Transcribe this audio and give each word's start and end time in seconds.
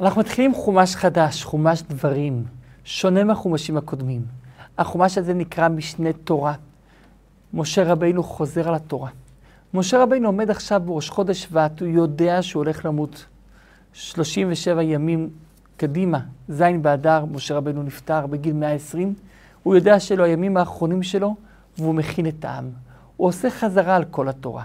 אנחנו 0.00 0.20
מתחילים 0.20 0.54
חומש 0.54 0.96
חדש, 0.96 1.44
חומש 1.44 1.82
דברים, 1.82 2.44
שונה 2.84 3.24
מהחומשים 3.24 3.76
הקודמים. 3.76 4.22
החומש 4.78 5.18
הזה 5.18 5.34
נקרא 5.34 5.68
משנה 5.68 6.12
תורה. 6.12 6.54
משה 7.54 7.92
רבינו 7.92 8.22
חוזר 8.22 8.68
על 8.68 8.74
התורה. 8.74 9.10
משה 9.74 10.02
רבינו 10.02 10.28
עומד 10.28 10.50
עכשיו 10.50 10.82
בראש 10.84 11.10
חודש 11.10 11.42
שבט, 11.42 11.80
הוא 11.80 11.88
יודע 11.88 12.42
שהוא 12.42 12.60
הולך 12.60 12.84
למות 12.84 13.26
37 13.92 14.82
ימים 14.82 15.30
קדימה, 15.76 16.20
ז' 16.48 16.62
באדר, 16.82 17.24
משה 17.24 17.54
רבינו 17.54 17.82
נפטר 17.82 18.26
בגיל 18.26 18.52
120. 18.52 19.14
הוא 19.62 19.76
יודע 19.76 20.00
שאלו 20.00 20.24
הימים 20.24 20.56
האחרונים 20.56 21.02
שלו, 21.02 21.34
והוא 21.78 21.94
מכין 21.94 22.26
את 22.26 22.44
העם. 22.44 22.70
הוא 23.16 23.28
עושה 23.28 23.50
חזרה 23.50 23.96
על 23.96 24.04
כל 24.04 24.28
התורה, 24.28 24.62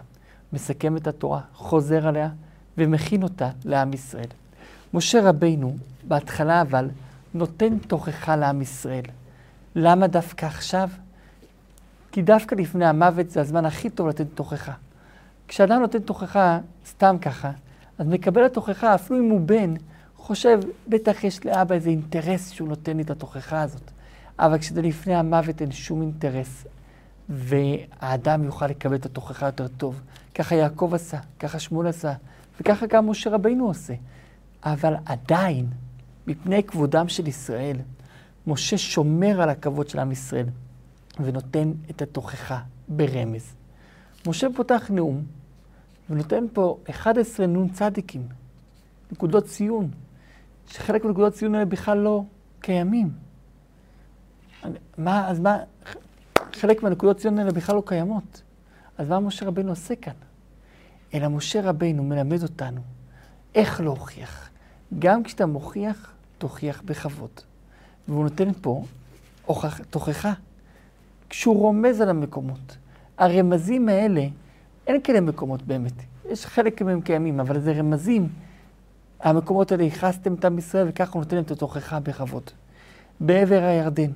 מסכם 0.53 0.97
את 0.97 1.07
התורה, 1.07 1.41
חוזר 1.53 2.07
עליה, 2.07 2.29
ומכין 2.77 3.23
אותה 3.23 3.49
לעם 3.65 3.93
ישראל. 3.93 4.40
משה 4.93 5.29
רבינו, 5.29 5.75
בהתחלה 6.07 6.61
אבל, 6.61 6.89
נותן 7.33 7.77
תוכחה 7.77 8.35
לעם 8.35 8.61
ישראל. 8.61 9.03
למה 9.75 10.07
דווקא 10.07 10.45
עכשיו? 10.45 10.89
כי 12.11 12.21
דווקא 12.21 12.55
לפני 12.55 12.85
המוות 12.85 13.29
זה 13.29 13.41
הזמן 13.41 13.65
הכי 13.65 13.89
טוב 13.89 14.07
לתת 14.07 14.25
תוכחה. 14.35 14.73
כשאדם 15.47 15.81
נותן 15.81 15.99
תוכחה 15.99 16.59
סתם 16.87 17.15
ככה, 17.21 17.51
אז 17.97 18.07
מקבל 18.07 18.45
התוכחה, 18.45 18.95
אפילו 18.95 19.19
אם 19.19 19.29
הוא 19.29 19.41
בן, 19.41 19.73
חושב, 20.17 20.59
בטח 20.87 21.23
יש 21.23 21.45
לאבא 21.45 21.75
איזה 21.75 21.89
אינטרס 21.89 22.49
שהוא 22.49 22.67
נותן 22.67 22.97
לי 22.97 23.03
את 23.03 23.09
התוכחה 23.09 23.61
הזאת. 23.61 23.91
אבל 24.39 24.57
כשזה 24.57 24.81
לפני 24.81 25.15
המוות 25.15 25.61
אין 25.61 25.71
שום 25.71 26.01
אינטרס, 26.01 26.65
והאדם 27.29 28.43
יוכל 28.43 28.67
לקבל 28.67 28.95
את 28.95 29.05
התוכחה 29.05 29.45
יותר 29.45 29.67
טוב. 29.67 30.01
ככה 30.35 30.55
יעקב 30.55 30.91
עשה, 30.93 31.17
ככה 31.39 31.59
שמואל 31.59 31.87
עשה, 31.87 32.13
וככה 32.59 32.85
גם 32.85 33.09
משה 33.09 33.29
רבינו 33.29 33.67
עושה. 33.67 33.93
אבל 34.63 34.93
עדיין, 35.05 35.67
מפני 36.27 36.63
כבודם 36.63 37.07
של 37.07 37.27
ישראל, 37.27 37.77
משה 38.47 38.77
שומר 38.77 39.41
על 39.41 39.49
הכבוד 39.49 39.89
של 39.89 39.99
עם 39.99 40.11
ישראל 40.11 40.45
ונותן 41.19 41.71
את 41.89 42.01
התוכחה 42.01 42.61
ברמז. 42.87 43.53
משה 44.27 44.47
פותח 44.55 44.89
נאום 44.93 45.23
ונותן 46.09 46.45
פה 46.53 46.77
11 46.89 47.47
נ"צ, 47.47 47.81
נקודות 49.11 49.45
ציון, 49.45 49.91
שחלק 50.67 51.05
מנקודות 51.05 51.33
ציון 51.33 51.55
האלה 51.55 51.65
בכלל 51.65 51.97
לא 51.97 52.23
קיימים. 52.59 53.11
מה, 54.97 55.29
אז 55.29 55.39
מה, 55.39 55.57
חלק 56.53 56.83
מהנקודות 56.83 57.17
ציון 57.17 57.39
האלה 57.39 57.51
בכלל 57.51 57.75
לא 57.75 57.83
קיימות. 57.85 58.41
אז 58.97 59.09
מה 59.09 59.19
משה 59.19 59.45
רבינו 59.45 59.69
עושה 59.69 59.95
כאן? 59.95 60.13
אלא 61.13 61.27
משה 61.27 61.61
רבינו 61.61 62.03
מלמד 62.03 62.43
אותנו 62.43 62.81
איך 63.55 63.81
להוכיח. 63.81 64.50
גם 64.99 65.23
כשאתה 65.23 65.45
מוכיח, 65.45 66.11
תוכיח 66.37 66.81
בכבוד. 66.85 67.29
והוא 68.07 68.23
נותן 68.23 68.49
פה 68.61 68.83
הוכח, 69.45 69.79
תוכחה. 69.89 70.33
כשהוא 71.29 71.57
רומז 71.57 72.01
על 72.01 72.09
המקומות. 72.09 72.77
הרמזים 73.17 73.89
האלה, 73.89 74.27
אין 74.87 75.01
כאלה 75.03 75.21
מקומות 75.21 75.61
באמת. 75.61 75.93
יש 76.29 76.45
חלק 76.45 76.81
מהם 76.81 77.01
קיימים, 77.01 77.39
אבל 77.39 77.59
זה 77.59 77.71
רמזים. 77.71 78.29
המקומות 79.19 79.71
האלה, 79.71 79.83
ייחסתם 79.83 80.33
את 80.33 80.45
עם 80.45 80.57
ישראל, 80.57 80.87
וככה 80.89 81.11
הוא 81.13 81.23
נותן 81.23 81.35
להם 81.35 81.45
את 81.45 81.51
התוכחה 81.51 81.99
בכבוד. 81.99 82.43
בעבר 83.19 83.63
הירדן, 83.63 84.11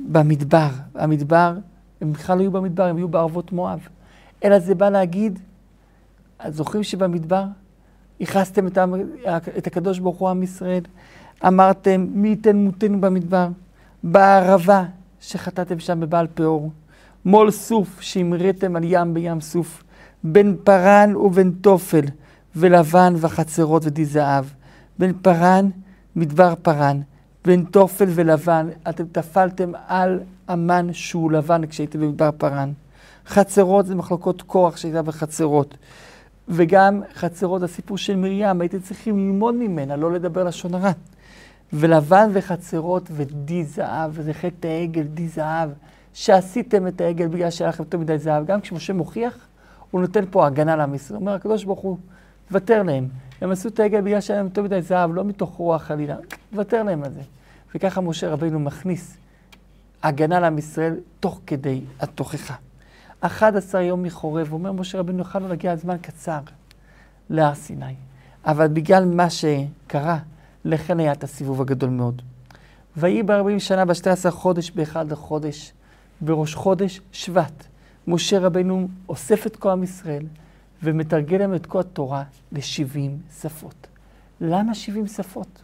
במדבר, 0.00 0.68
המדבר, 0.94 1.54
הם 2.00 2.12
בכלל 2.12 2.36
לא 2.36 2.42
היו 2.42 2.50
במדבר, 2.50 2.84
הם 2.84 2.96
היו 2.96 3.08
בערבות 3.08 3.52
מואב. 3.52 3.88
אלא 4.44 4.58
זה 4.58 4.74
בא 4.74 4.88
להגיד, 4.88 5.38
זוכרים 6.48 6.82
שבמדבר 6.82 7.44
ייחסתם 8.20 8.66
את, 8.66 8.78
את 9.58 9.66
הקדוש 9.66 9.98
ברוך 9.98 10.18
הוא 10.18 10.28
עם 10.28 10.42
ישראל, 10.42 10.82
אמרתם 11.46 12.06
מי 12.10 12.28
ייתן 12.28 12.56
מותנו 12.56 13.00
במדבר, 13.00 13.48
בערבה 14.02 14.84
שחטאתם 15.20 15.78
שם 15.78 16.00
בבעל 16.00 16.26
פאור, 16.34 16.70
מול 17.24 17.50
סוף 17.50 18.00
שהמריתם 18.00 18.76
על 18.76 18.82
ים 18.84 19.14
בים 19.14 19.40
סוף, 19.40 19.84
בין 20.24 20.56
פרן 20.64 21.16
ובין 21.16 21.52
תופל, 21.60 22.04
ולבן 22.56 23.14
וחצרות 23.16 23.82
ודי 23.86 24.04
זהב, 24.04 24.44
בין 24.98 25.12
פרן 25.22 25.70
מדבר 26.16 26.54
פרן, 26.62 27.00
בין 27.44 27.64
תופל 27.64 28.06
ולבן, 28.08 28.68
אתם 28.88 29.04
טפלתם 29.06 29.72
על 29.86 30.20
המן 30.48 30.92
שהוא 30.92 31.32
לבן 31.32 31.66
כשהייתם 31.66 32.00
במדבר 32.00 32.30
פרן. 32.38 32.72
חצרות 33.26 33.86
זה 33.86 33.94
מחלוקות 33.94 34.42
כוח 34.42 34.76
שהייתה 34.76 35.02
בחצרות. 35.02 35.76
וגם 36.48 37.02
חצרות, 37.14 37.62
הסיפור 37.62 37.98
של 37.98 38.16
מרים, 38.16 38.60
הייתם 38.60 38.80
צריכים 38.80 39.18
ללמוד 39.18 39.54
ממנה, 39.54 39.96
לא 39.96 40.12
לדבר 40.12 40.44
לשון 40.44 40.74
הרע. 40.74 40.92
ולבן 41.72 42.30
וחצרות 42.32 43.08
ודי 43.12 43.64
זהב, 43.64 44.10
וזה 44.14 44.34
חטא 44.34 44.66
העגל, 44.66 45.02
די 45.02 45.28
זהב, 45.28 45.70
שעשיתם 46.14 46.86
את 46.86 47.00
העגל 47.00 47.26
בגלל 47.26 47.50
שהיה 47.50 47.68
לכם 47.68 47.82
יותר 47.82 47.98
מדי 47.98 48.18
זהב. 48.18 48.46
גם 48.46 48.60
כשמשה 48.60 48.92
מוכיח, 48.92 49.34
הוא 49.90 50.00
נותן 50.00 50.24
פה 50.30 50.46
הגנה 50.46 50.76
לעם 50.76 50.94
ישראל. 50.94 51.20
אומר, 51.20 51.34
הקדוש 51.34 51.64
ברוך 51.64 51.80
הוא, 51.80 51.98
תוותר 52.48 52.82
להם. 52.82 53.08
הם 53.40 53.50
עשו 53.50 53.68
את 53.68 53.80
העגל 53.80 54.00
בגלל 54.00 54.20
שהיה 54.20 54.36
להם 54.36 54.46
יותר 54.46 54.62
מדי 54.62 54.82
זהב, 54.82 55.14
לא 55.14 55.24
מתוך 55.24 55.50
רוח 55.56 55.82
חלילה, 55.82 56.16
תוותר 56.50 56.82
להם 56.82 57.04
על 57.04 57.12
זה. 57.12 57.20
וככה 57.74 58.00
משה 58.00 58.28
רבינו 58.28 58.60
מכניס 58.60 59.16
הגנה 60.02 60.40
לעם 60.40 60.58
ישראל 60.58 60.94
תוך 61.20 61.40
כדי 61.46 61.80
התוכחה. 62.00 62.54
11 63.20 63.82
יום 63.82 64.02
מחורב, 64.02 64.52
אומר 64.52 64.72
משה 64.72 64.98
רבינו, 64.98 65.20
יכולנו 65.20 65.48
להגיע 65.48 65.76
זמן 65.76 65.96
קצר 66.00 66.40
להר 67.30 67.54
סיני. 67.54 67.94
אבל 68.44 68.68
בגלל 68.68 69.04
מה 69.04 69.30
שקרה, 69.30 70.18
לכן 70.64 71.00
היה 71.00 71.12
את 71.12 71.24
הסיבוב 71.24 71.60
הגדול 71.60 71.90
מאוד. 71.90 72.22
ויהי 72.96 73.22
בארבעים 73.22 73.60
שנה, 73.60 73.84
בשתי 73.84 74.10
עשר 74.10 74.30
חודש, 74.30 74.70
באחד 74.70 75.12
החודש, 75.12 75.72
בראש 76.20 76.54
חודש 76.54 77.00
שבט, 77.12 77.66
משה 78.06 78.38
רבינו 78.38 78.88
אוסף 79.08 79.46
את 79.46 79.56
כל 79.56 79.70
עם 79.70 79.82
ישראל 79.82 80.26
ומתרגל 80.82 81.38
להם 81.38 81.54
את 81.54 81.66
כל 81.66 81.80
התורה 81.80 82.24
לשבעים 82.52 83.18
שפות. 83.40 83.86
למה 84.40 84.74
שבעים 84.74 85.06
שפות? 85.06 85.62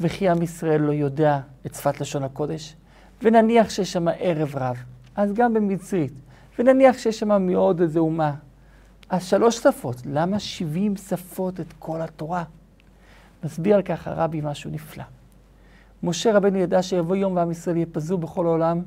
וכי 0.00 0.28
עם 0.28 0.42
ישראל 0.42 0.80
לא 0.80 0.92
יודע 0.92 1.40
את 1.66 1.74
שפת 1.74 2.00
לשון 2.00 2.22
הקודש, 2.22 2.76
ונניח 3.22 3.70
שיש 3.70 3.92
שם 3.92 4.08
ערב 4.18 4.56
רב, 4.56 4.76
אז 5.16 5.32
גם 5.32 5.54
במצרית, 5.54 6.12
ונניח 6.60 6.98
שיש 6.98 7.18
שם 7.20 7.46
מעוד 7.46 7.80
איזה 7.80 7.98
אומה. 7.98 8.34
אז 9.08 9.24
שלוש 9.24 9.56
שפות, 9.56 9.96
למה 10.06 10.38
שבעים 10.38 10.96
שפות 10.96 11.60
את 11.60 11.72
כל 11.78 12.02
התורה? 12.02 12.44
מסביר 13.44 13.76
על 13.76 13.82
כך 13.82 14.08
הרבי 14.08 14.40
משהו 14.44 14.70
נפלא. 14.70 15.04
משה 16.02 16.36
רבנו 16.36 16.58
ידע 16.58 16.82
שיבוא 16.82 17.16
יום 17.16 17.36
ועם 17.36 17.50
ישראל 17.50 17.76
יפזו 17.76 18.18
בכל 18.18 18.46
העולם 18.46 18.82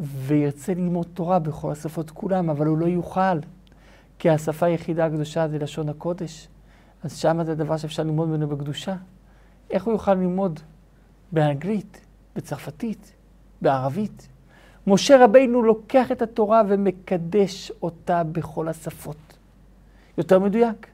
וירצה 0.00 0.74
ללמוד 0.74 1.06
תורה 1.14 1.38
בכל 1.38 1.72
השפות 1.72 2.10
כולם, 2.10 2.50
אבל 2.50 2.66
הוא 2.66 2.78
לא 2.78 2.86
יוכל, 2.86 3.38
כי 4.18 4.30
השפה 4.30 4.66
היחידה 4.66 5.06
הקדושה 5.06 5.48
זה 5.48 5.58
לשון 5.58 5.88
הקודש. 5.88 6.48
אז 7.02 7.16
שמה 7.16 7.44
זה 7.44 7.54
דבר 7.54 7.76
שאפשר 7.76 8.02
ללמוד 8.02 8.28
ממנו 8.28 8.48
בקדושה. 8.48 8.96
איך 9.70 9.84
הוא 9.84 9.92
יוכל 9.92 10.14
ללמוד 10.14 10.60
באנגלית, 11.32 12.00
בצרפתית, 12.36 13.12
בערבית? 13.62 14.28
משה 14.88 15.24
רבינו 15.24 15.62
לוקח 15.62 16.12
את 16.12 16.22
התורה 16.22 16.62
ומקדש 16.68 17.72
אותה 17.82 18.24
בכל 18.24 18.68
השפות. 18.68 19.16
יותר 20.18 20.38
מדויק, 20.38 20.86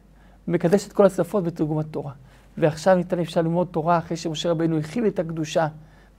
מקדש 0.48 0.86
את 0.86 0.92
כל 0.92 1.06
השפות 1.06 1.44
בתרגום 1.44 1.78
התורה. 1.78 2.12
ועכשיו 2.58 2.96
ניתן 2.96 3.18
אפשר 3.18 3.40
ללמוד 3.42 3.68
תורה 3.70 3.98
אחרי 3.98 4.16
שמשה 4.16 4.50
רבינו 4.50 4.78
הכיל 4.78 5.06
את 5.06 5.18
הקדושה 5.18 5.66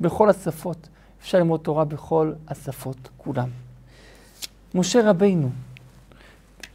בכל 0.01 0.29
השפות. 0.29 0.89
אפשר 1.21 1.37
ללמוד 1.37 1.59
תורה 1.59 1.85
בכל 1.85 2.33
השפות 2.47 3.09
כולם. 3.17 3.49
משה 4.75 5.09
רבינו 5.09 5.49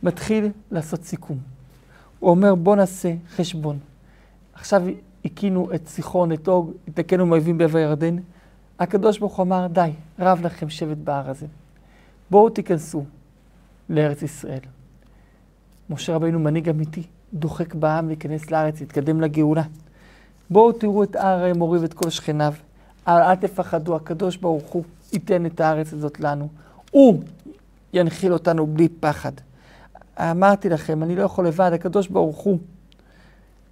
מתחיל 0.03 0.49
לעשות 0.71 1.05
סיכום. 1.05 1.39
הוא 2.19 2.31
אומר, 2.31 2.55
בוא 2.55 2.77
נעשה 2.77 3.15
חשבון. 3.37 3.79
עכשיו 4.55 4.83
הקינו 5.25 5.75
את 5.75 5.89
סיחון, 5.89 6.33
את 6.33 6.49
אוג, 6.49 6.73
התנקנו 6.89 7.27
מאויבים 7.27 7.59
בעבר 7.59 7.79
הירדן. 7.79 8.17
הקדוש 8.81 9.19
ברוך 9.19 9.37
הוא 9.37 9.45
אמר, 9.45 9.67
די, 9.67 9.91
רב 10.19 10.41
לכם 10.47 10.71
שבט 10.71 10.97
בהר 10.97 11.31
הזה. 11.31 11.47
בואו 12.31 12.51
תיכנסו 12.51 13.05
לארץ 13.89 14.23
ישראל. 14.23 14.61
משה 15.91 16.15
רבינו 16.15 16.39
מנהיג 16.39 16.69
אמיתי, 16.69 17.03
דוחק 17.35 17.75
בעם 17.75 18.09
להיכנס 18.09 18.51
לארץ, 18.51 18.81
להתקדם 18.81 19.21
לגאולה. 19.21 19.63
בואו 20.51 20.73
תראו 20.73 21.03
את 21.03 21.17
הר 21.17 21.45
האמורי 21.45 21.79
ואת 21.79 21.95
כל 21.95 22.11
שכניו. 22.11 22.55
אל, 23.09 23.35
תפחדו, 23.35 23.97
הקדוש 23.97 24.37
ברוך 24.37 24.71
הוא 24.71 24.85
ייתן 25.13 25.47
את 25.47 25.61
הארץ 25.61 25.93
הזאת 25.93 26.21
לנו. 26.21 26.49
הוא 26.91 27.23
ינחיל 27.93 28.33
אותנו 28.33 28.67
בלי 28.67 28.89
פחד. 28.89 29.33
אמרתי 30.21 30.69
לכם, 30.69 31.03
אני 31.03 31.17
לא 31.17 31.23
יכול 31.23 31.47
לבד, 31.47 31.71
הקדוש 31.75 32.09
ברוך 32.09 32.39
הוא 32.39 32.59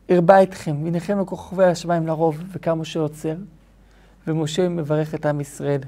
הרבה 0.08 0.42
אתכם, 0.42 0.86
הנחם 0.86 1.20
לכוכבי 1.20 1.64
השמיים 1.64 2.06
לרוב, 2.06 2.42
וכמה 2.52 2.74
משה 2.74 3.00
עוצר, 3.00 3.34
ומשה 4.28 4.68
מברך 4.68 5.14
את 5.14 5.26
עם 5.26 5.40
ישראל, 5.40 5.80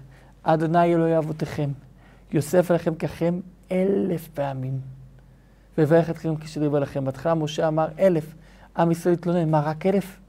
אדוני 0.43 0.95
אלוהי 0.95 1.19
אבותיכם, 1.19 1.71
יוסף 2.33 2.71
עליכם 2.71 2.95
ככם 2.95 3.41
אלף 3.73 4.29
פעמים, 4.29 4.81
ויברך 5.79 6.11
אתכם 6.11 6.37
כשדיבר 6.37 6.79
לכם. 6.79 7.05
בהתחלה 7.05 7.35
משה 7.35 7.69
אמר 7.69 7.89
אלף, 7.99 8.35
עם 8.77 8.91
ישראל 8.91 9.15
התלונן, 9.15 9.51
מה 9.51 9.61
רק 9.61 9.87
אלף? 9.87 10.21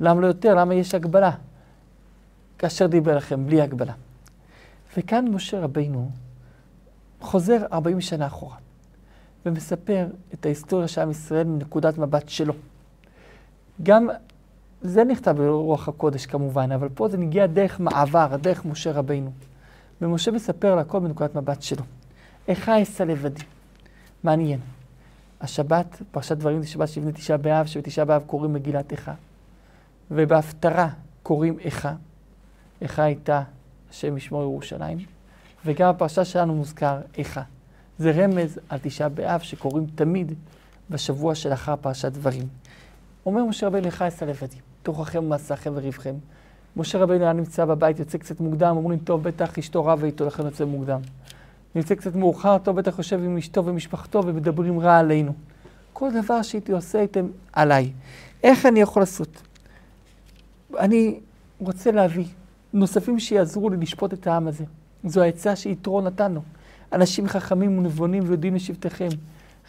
למה 0.00 0.20
לא 0.20 0.26
יותר? 0.26 0.54
למה 0.54 0.74
יש 0.74 0.94
הגבלה? 0.94 1.30
כאשר 2.58 2.86
דיבר 2.86 3.16
לכם, 3.16 3.46
בלי 3.46 3.60
הגבלה. 3.60 3.92
וכאן 4.96 5.28
משה 5.28 5.60
רבינו 5.60 6.10
חוזר 7.20 7.66
40 7.72 8.00
שנה 8.00 8.26
אחורה, 8.26 8.56
ומספר 9.46 10.06
את 10.34 10.46
ההיסטוריה 10.46 10.88
של 10.88 11.00
עם 11.00 11.10
ישראל 11.10 11.46
מנקודת 11.46 11.98
מבט 11.98 12.28
שלו. 12.28 12.54
גם 13.82 14.08
זה 14.82 15.04
נכתב 15.04 15.30
ברוח 15.30 15.88
הקודש 15.88 16.26
כמובן, 16.26 16.72
אבל 16.72 16.88
פה 16.94 17.08
זה 17.08 17.18
מגיע 17.18 17.46
דרך 17.46 17.80
מעבר, 17.80 18.36
דרך 18.36 18.64
משה 18.64 18.92
רבינו. 18.92 19.30
ומשה 20.02 20.30
מספר 20.30 20.74
לה 20.74 20.80
הכל 20.80 21.00
מנקודת 21.00 21.34
מבט 21.34 21.62
שלו. 21.62 21.82
איכה 22.48 22.82
אשא 22.82 23.02
לבדי. 23.02 23.42
מעניין. 24.24 24.60
השבת, 25.40 26.02
פרשת 26.10 26.36
דברים 26.36 26.62
זה 26.62 26.68
שבת 26.68 26.88
שבני 26.88 27.12
תשעה 27.12 27.36
באב, 27.36 27.66
שבתשעה 27.66 28.04
באב 28.04 28.22
קוראים 28.26 28.52
מגילת 28.52 28.92
איכה. 28.92 29.14
ובהפטרה 30.10 30.88
קוראים 31.22 31.58
איכה. 31.58 31.94
איכה 32.80 33.02
הייתה 33.02 33.42
השם 33.90 34.16
ישמור 34.16 34.42
ירושלים. 34.42 34.98
וגם 35.66 35.88
הפרשה 35.88 36.24
שלנו 36.24 36.54
מוזכר 36.54 37.00
איכה. 37.18 37.42
זה 37.98 38.10
רמז 38.10 38.60
על 38.68 38.78
תשעה 38.82 39.08
באב 39.08 39.40
שקוראים 39.40 39.86
תמיד 39.94 40.34
בשבוע 40.90 41.34
שלאחר 41.34 41.76
פרשת 41.76 42.12
דברים. 42.12 42.48
אומר 43.26 43.44
משה 43.44 43.66
רבינו, 43.66 43.86
איכה 43.86 44.08
אשא 44.08 44.24
לבדי. 44.24 44.69
תוככם 44.82 45.18
ומעשיכם 45.18 45.72
וריבכם. 45.74 46.14
משה 46.76 46.98
רבינו 46.98 47.24
היה 47.24 47.32
נמצא 47.32 47.64
בבית, 47.64 47.98
יוצא 47.98 48.18
קצת 48.18 48.40
מוקדם, 48.40 48.76
אומרים, 48.76 48.98
טוב, 48.98 49.22
בטח 49.22 49.58
אשתו 49.58 49.84
רבה 49.84 50.06
איתו, 50.06 50.26
לכן 50.26 50.42
יוצא 50.42 50.64
מוקדם. 50.64 51.00
יוצא 51.74 51.94
קצת 51.94 52.14
מאוחר, 52.14 52.58
טוב, 52.58 52.76
בטח 52.76 52.98
יושב 52.98 53.20
עם 53.24 53.36
אשתו 53.36 53.64
ומשפחתו 53.64 54.26
ומדברים 54.26 54.80
רע 54.80 54.98
עלינו. 54.98 55.32
כל 55.92 56.10
דבר 56.22 56.42
שהייתי 56.42 56.72
עושה 56.72 56.98
הייתם 56.98 57.26
עליי. 57.52 57.92
איך 58.42 58.66
אני 58.66 58.80
יכול 58.80 59.02
לעשות? 59.02 59.42
אני 60.78 61.20
רוצה 61.58 61.90
להביא 61.90 62.26
נוספים 62.72 63.18
שיעזרו 63.20 63.70
לי 63.70 63.76
לשפוט 63.76 64.12
את 64.12 64.26
העם 64.26 64.48
הזה. 64.48 64.64
זו 65.04 65.22
העצה 65.22 65.56
שיתרו 65.56 66.00
נתן 66.00 66.32
לו. 66.32 66.40
אנשים 66.92 67.28
חכמים 67.28 67.78
ונבונים 67.78 68.22
ויודעים 68.26 68.54
לשבטיכם. 68.54 69.08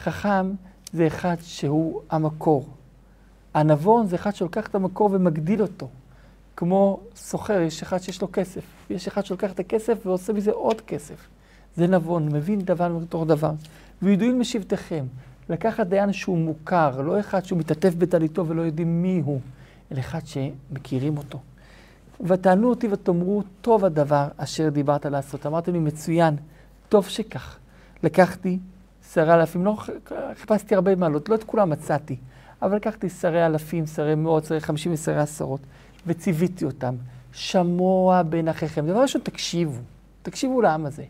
חכם 0.03 0.51
זה 0.93 1.07
אחד 1.07 1.35
שהוא 1.41 2.01
המקור. 2.09 2.67
הנבון 3.53 4.07
זה 4.07 4.15
אחד 4.15 4.35
שלוקח 4.35 4.67
את 4.67 4.75
המקור 4.75 5.09
ומגדיל 5.11 5.61
אותו. 5.61 5.87
כמו 6.55 6.99
סוחר, 7.15 7.61
יש 7.61 7.81
אחד 7.81 7.97
שיש 7.97 8.21
לו 8.21 8.27
כסף. 8.33 8.61
יש 8.89 9.07
אחד 9.07 9.25
שלוקח 9.25 9.51
את 9.51 9.59
הכסף 9.59 9.97
ועושה 10.05 10.33
מזה 10.33 10.51
עוד 10.51 10.81
כסף. 10.81 11.27
זה 11.75 11.87
נבון, 11.87 12.35
מבין 12.35 12.59
דבר 12.59 12.87
מתוך 12.87 13.25
דבר. 13.27 13.51
וידועים 14.01 14.39
משבטיכם. 14.39 15.05
לקחת 15.49 15.87
דיין 15.87 16.13
שהוא 16.13 16.37
מוכר, 16.37 17.01
לא 17.01 17.19
אחד 17.19 17.45
שהוא 17.45 17.59
מתעטף 17.59 17.95
בטליתו 17.95 18.47
ולא 18.47 18.61
יודעים 18.61 19.01
מי 19.01 19.21
הוא, 19.25 19.39
אלא 19.91 19.99
אחד 19.99 20.19
שמכירים 20.25 21.17
אותו. 21.17 21.39
ותענו 22.21 22.69
אותי 22.69 22.87
ותאמרו, 22.91 23.43
טוב 23.61 23.85
הדבר 23.85 24.27
אשר 24.37 24.69
דיברת 24.69 25.05
לעשות. 25.05 25.45
אמרתם 25.45 25.73
לי, 25.73 25.79
מצוין, 25.79 26.35
טוב 26.89 27.07
שכך. 27.07 27.57
לקחתי 28.03 28.59
שרי 29.13 29.33
אלפים, 29.33 29.65
לא 29.65 29.77
חיפשתי 30.33 30.75
הרבה 30.75 30.95
מעלות, 30.95 31.29
לא 31.29 31.35
את 31.35 31.43
כולם 31.43 31.69
מצאתי, 31.69 32.17
אבל 32.61 32.75
לקחתי 32.75 33.09
שרי 33.09 33.45
אלפים, 33.45 33.85
שרי 33.85 34.15
מאות, 34.15 34.45
שרי 34.45 34.59
חמישים 34.59 34.93
ושרי 34.93 35.17
עשרות, 35.17 35.59
וציוויתי 36.07 36.65
אותם. 36.65 36.95
שמוע 37.33 38.23
בין 38.23 38.47
אחיכם. 38.47 38.87
דבר 38.87 39.01
ראשון, 39.01 39.21
תקשיבו, 39.21 39.79
תקשיבו 40.21 40.61
לעם 40.61 40.85
הזה. 40.85 41.03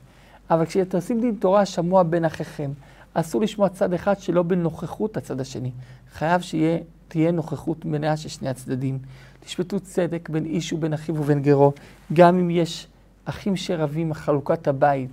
אבל 0.50 0.66
כשאתם 0.66 0.98
עושים 0.98 1.22
דין 1.22 1.36
תורה, 1.40 1.66
שמוע 1.66 2.04
בין 2.04 2.26
אחיכם. 2.26 2.72
אסור 3.14 3.42
לשמוע 3.42 3.70
צד 3.70 3.94
אחד 3.94 4.20
שלא 4.20 4.44
בנוכחות 4.44 5.18
הצד 5.18 5.40
השני. 5.42 5.72
חייב 6.14 6.42
שתהיה 6.42 7.32
נוכחות 7.32 7.86
מלאה 7.86 8.18
של 8.18 8.30
שני 8.30 8.50
הצדדים. 8.50 9.00
תשפטו 9.40 9.80
צדק 9.80 10.30
בין 10.30 10.46
איש 10.46 10.74
ובין 10.74 10.94
אחיו 10.94 11.16
ובין 11.16 11.42
גרו. 11.42 11.74
גם 12.14 12.40
אם 12.40 12.50
יש 12.50 12.88
אחים 13.26 13.56
שרבים 13.56 14.14
חלוקת 14.14 14.68
הבית 14.68 15.10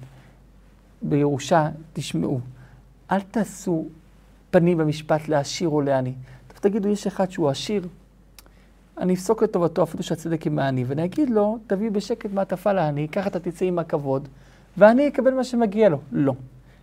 בירושה, 1.03 1.69
תשמעו. 1.93 2.41
אל 3.11 3.21
תעשו 3.21 3.87
פנים 4.59 4.79
במשפט 4.79 5.29
לעשיר 5.29 5.69
או 5.69 5.81
לעני. 5.81 6.13
תגידו, 6.61 6.89
יש 6.89 7.07
אחד 7.07 7.31
שהוא 7.31 7.49
עשיר, 7.49 7.89
אני 8.99 9.15
אפסוק 9.15 9.43
לטובתו 9.43 9.83
אפילו 9.83 10.03
שהצדק 10.03 10.47
עם 10.47 10.59
העני, 10.59 10.85
ואני 10.85 11.05
אגיד 11.05 11.31
לו, 11.31 11.59
תביא 11.67 11.91
בשקט 11.91 12.31
מעטפה 12.33 12.73
לעני, 12.73 13.09
ככה 13.09 13.29
אתה 13.29 13.41
תצא 13.41 13.65
עם 13.65 13.79
הכבוד, 13.79 14.29
ואני 14.77 15.09
אקבל 15.09 15.35
מה 15.35 15.45
שמגיע 15.45 15.89
לו. 15.89 15.99
לא. 16.13 16.35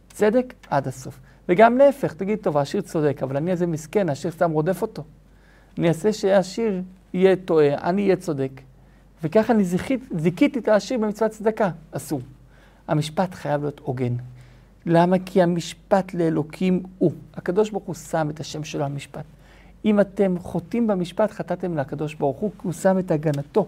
צדק 0.08 0.54
עד 0.70 0.88
הסוף. 0.88 1.20
וגם 1.50 1.78
להפך, 1.78 2.14
תגיד, 2.14 2.40
טוב, 2.40 2.58
העשיר 2.58 2.82
צודק, 2.82 3.20
אבל 3.24 3.38
אני 3.38 3.52
איזה 3.52 3.68
מסכן, 3.68 4.10
העשיר 4.10 4.32
סתם 4.32 4.52
רודף 4.52 4.82
אותו. 4.82 5.04
אני 5.78 5.88
אעשה 5.88 6.14
שהעשיר 6.14 6.82
יהיה 7.14 7.36
טועה, 7.36 7.90
אני 7.90 8.04
אהיה 8.04 8.16
צודק. 8.16 8.52
וככה 9.24 9.54
אני 9.54 9.64
זיכית, 9.64 10.04
זיכיתי 10.18 10.60
את 10.60 10.68
העשיר 10.68 10.98
במצוות 10.98 11.32
צדקה. 11.32 11.70
אסור. 11.92 12.22
המשפט 12.88 13.34
חייב 13.34 13.62
להיות 13.62 13.82
הוגן. 13.84 14.16
למה? 14.86 15.16
כי 15.26 15.42
המשפט 15.42 16.14
לאלוקים 16.14 16.84
הוא. 16.98 17.12
הקדוש 17.34 17.70
ברוך 17.70 17.84
הוא 17.84 17.96
שם 17.96 18.30
את 18.30 18.40
השם 18.40 18.64
שלו 18.64 18.86
על 18.86 18.92
משפט. 18.92 19.24
אם 19.86 20.00
אתם 20.00 20.40
חוטאים 20.40 20.88
במשפט, 20.88 21.32
חטאתם 21.32 21.78
לקדוש 21.78 22.16
ברוך 22.16 22.38
הוא, 22.38 22.52
הוא 22.64 22.74
שם 22.74 23.00
את 23.00 23.12
הגנתו, 23.12 23.68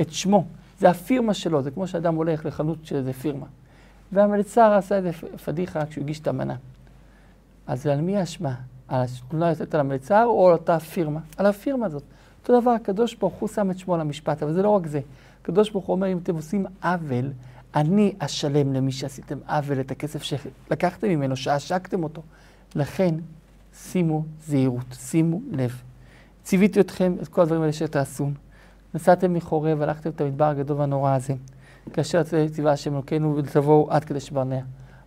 את 0.00 0.12
שמו. 0.12 0.44
זה 0.78 0.90
הפירמה 0.90 1.34
שלו, 1.34 1.62
זה 1.62 1.70
כמו 1.70 1.86
שאדם 1.86 2.14
הולך 2.14 2.46
לחנות 2.46 2.78
שזה 2.84 3.12
פירמה. 3.12 3.46
והמלצר 4.12 4.72
עשה 4.72 4.96
איזה 4.96 5.12
פדיחה 5.44 5.86
כשהוא 5.86 6.02
הגיש 6.04 6.20
את 6.20 6.26
המנה. 6.26 6.56
אז 7.66 7.86
על 7.86 8.00
מי 8.00 8.16
האשמה? 8.16 8.54
על 8.88 9.02
התלונה 9.02 9.48
יוצאת 9.48 9.74
על 9.74 9.80
המלצר 9.80 10.24
או 10.24 10.46
על 10.46 10.52
אותה 10.52 10.80
פירמה? 10.80 11.20
על 11.36 11.46
הפירמה 11.46 11.86
הזאת. 11.86 12.02
אותו 12.42 12.60
דבר, 12.60 12.70
הקדוש 12.70 13.14
ברוך 13.14 13.34
הוא 13.34 13.48
שם 13.48 13.70
את 13.70 13.78
שמו 13.78 13.94
על 13.94 14.00
המשפט, 14.00 14.42
אבל 14.42 14.52
זה 14.52 14.62
לא 14.62 14.68
רק 14.68 14.86
זה. 14.86 15.00
הקדוש 15.42 15.70
ברוך 15.70 15.84
הוא 15.84 15.94
אומר, 15.94 16.12
אם 16.12 16.18
אתם 16.18 16.34
עושים 16.34 16.66
עוול, 16.82 17.30
אני 17.74 18.14
אשלם 18.18 18.72
למי 18.72 18.92
שעשיתם 18.92 19.38
עוול 19.46 19.80
את 19.80 19.90
הכסף 19.90 20.22
שלקחתם 20.22 21.08
ממנו, 21.08 21.36
שעשקתם 21.36 22.02
אותו. 22.02 22.22
לכן, 22.74 23.14
שימו 23.74 24.24
זהירות, 24.46 24.86
שימו 24.92 25.40
לב. 25.50 25.82
ציוויתי 26.42 26.80
אתכם 26.80 27.16
את 27.22 27.28
כל 27.28 27.42
הדברים 27.42 27.60
האלה 27.60 27.72
שתעשו. 27.72 28.30
נסעתם 28.94 29.34
מחורב, 29.34 29.82
הלכתם 29.82 30.10
את 30.10 30.20
המדבר 30.20 30.44
הגדול 30.44 30.76
והנורא 30.76 31.14
הזה. 31.14 31.34
כאשר 31.92 32.22
ציווה 32.52 32.72
השם 32.72 32.94
אלוקינו 32.94 33.36
ותבואו 33.36 33.86
עד 33.90 34.04
כדי 34.04 34.20
שברנע. 34.20 34.60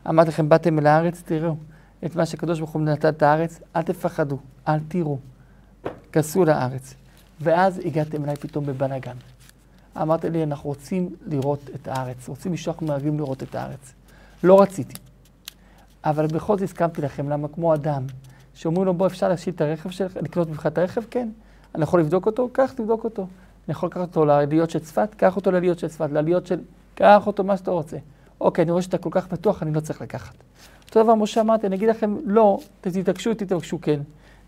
אמרתי 0.10 0.30
לכם, 0.30 0.50
באתם 0.50 0.80
אל 0.80 0.88
הארץ, 0.88 1.22
תראו 1.26 1.56
את 2.06 2.16
מה 2.16 2.26
שהקדוש 2.26 2.60
ברוך 2.60 2.72
הוא 2.72 2.82
נתן 2.82 3.10
את 3.10 3.24
הארץ, 3.24 3.60
אל 3.76 3.82
תפחדו, 3.82 4.38
אל 4.68 4.80
תראו. 4.88 5.18
כנסו 6.12 6.46
לארץ. 6.46 6.96
ואז 7.42 7.82
הגעתם 7.86 8.24
אליי 8.24 8.36
פתאום 8.36 8.66
בבלאגן. 8.66 9.16
אמרתם 10.02 10.32
לי, 10.32 10.44
אנחנו 10.44 10.70
רוצים 10.70 11.10
לראות 11.28 11.60
את 11.76 11.88
הארץ, 11.88 12.28
רוצים 12.28 12.54
לשלוח 12.54 12.82
מרגלים 12.82 13.18
לראות 13.18 13.44
את 13.44 13.56
הארץ. 13.56 13.94
לא 14.44 14.62
רציתי. 14.62 14.96
אבל 16.06 16.28
בכל 16.28 16.58
זאת 16.58 16.64
הסכמתי 16.64 17.02
לכם, 17.02 17.30
למה 17.30 17.48
כמו 17.48 17.74
אדם, 17.74 18.04
שאומרים 18.54 18.86
לו, 18.86 18.94
בוא, 18.94 19.08
אפשר 19.08 19.30
להשאיל 19.30 19.56
את 19.56 19.62
הרכב 19.62 19.90
שלך, 19.90 20.18
לקנות 20.22 20.50
ממך 20.50 20.68
את 20.68 20.78
הרכב? 20.78 21.02
כן. 21.10 21.30
אני 21.76 21.84
יכול 21.84 22.00
לבדוק 22.00 22.26
אותו? 22.26 22.50
קח, 22.52 22.74
תבדוק 22.76 23.04
אותו. 23.04 23.22
אני 23.22 23.72
יכול 23.72 23.90
לקחת 23.90 24.02
אותו 24.02 24.26
לעליות 24.26 24.70
של 24.70 24.80
צפת? 24.80 25.16
קח 25.18 25.36
אותו 25.36 25.52
לעליות 25.52 25.80
של 25.80 25.88
צפת, 25.88 26.10
לעליות 26.12 26.48
של... 26.48 26.60
קח 26.96 27.28
אותו 27.28 27.44
מה 27.44 27.58
שאתה 27.58 27.72
רוצה. 27.72 27.98
אוקיי, 28.42 28.64
אני 28.64 28.72
רואה 28.72 28.82
שאתה 28.82 28.98
כל 28.98 29.10
כך 29.12 29.28
בטוח, 29.28 29.64
אני 29.64 29.74
לא 29.74 29.80
צריך 29.80 30.02
לקחת. 30.02 30.34
אותו 30.86 31.04
דבר 31.04 31.16
משה 31.16 31.42
אמרתי, 31.42 31.68
אני 31.68 31.76
אגיד 31.76 31.90
לכם 31.90 32.16
לא, 32.26 32.60
תתעקשו, 32.82 33.34
תתעקשו 33.34 33.82
כן. 33.82 34.00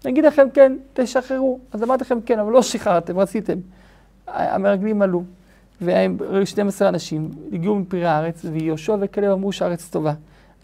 אני 0.05 0.13
אגיד 0.13 0.25
לכם 0.25 0.47
כן, 0.53 0.77
תשחררו. 0.93 1.59
אז 1.71 1.83
אמרתי 1.83 2.03
לכם 2.03 2.21
כן, 2.21 2.39
אבל 2.39 2.51
לא 2.51 2.61
שחררתם, 2.61 3.19
רציתם. 3.19 3.57
המרגלים 4.27 5.01
עלו, 5.01 5.23
והם 5.81 6.17
12 6.45 6.89
אנשים, 6.89 7.29
הגיעו 7.53 7.75
מפרי 7.75 8.05
הארץ, 8.05 8.45
ויהושע 8.51 8.95
וכלב 8.99 9.31
אמרו 9.31 9.51
שהארץ 9.51 9.89
טובה. 9.89 10.13